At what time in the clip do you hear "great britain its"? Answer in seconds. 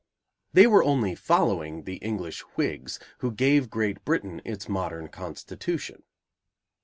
3.69-4.67